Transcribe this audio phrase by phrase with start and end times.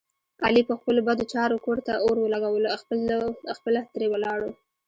[0.45, 2.69] علي په خپلو بدو چارو کور ته اور ولږولو
[3.59, 4.49] خپله ترې ولاړو.